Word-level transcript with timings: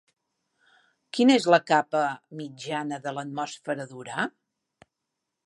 Quina 1.17 1.35
és 1.41 1.45
la 1.55 1.59
capa 1.71 2.01
mitjana 2.41 3.01
de 3.05 3.15
l'atmosfera 3.19 3.87
d'Urà? 3.93 4.27